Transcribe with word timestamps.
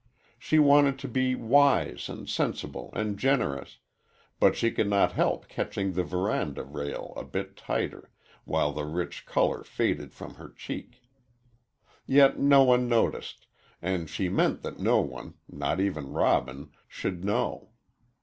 She 0.39 0.57
wanted 0.57 0.97
to 0.97 1.07
be 1.07 1.35
wise 1.35 2.09
and 2.09 2.27
sensible 2.27 2.89
and 2.95 3.19
generous, 3.19 3.77
but 4.39 4.55
she 4.57 4.71
could 4.71 4.87
not 4.89 5.11
help 5.11 5.47
catching 5.47 5.91
the 5.93 6.01
veranda 6.03 6.63
rail 6.63 7.13
a 7.15 7.23
bit 7.23 7.55
tighter, 7.55 8.09
while 8.43 8.71
the 8.73 8.83
rich 8.85 9.27
color 9.27 9.63
faded 9.63 10.11
from 10.15 10.33
her 10.41 10.49
cheek. 10.49 11.03
Yet 12.07 12.39
no 12.39 12.63
one 12.63 12.89
noticed, 12.89 13.45
and 13.79 14.09
she 14.09 14.27
meant 14.27 14.63
that 14.63 14.79
no 14.79 15.01
one, 15.01 15.35
not 15.47 15.79
even 15.79 16.07
Robin, 16.13 16.71
should 16.87 17.23
know. 17.23 17.69